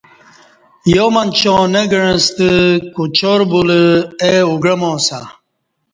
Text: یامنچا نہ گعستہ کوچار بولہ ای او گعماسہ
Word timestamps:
یامنچا 0.93 1.55
نہ 1.73 1.81
گعستہ 1.91 2.49
کوچار 2.95 3.41
بولہ 3.51 3.81
ای 4.23 4.35
او 4.45 4.51
گعماسہ 4.63 5.19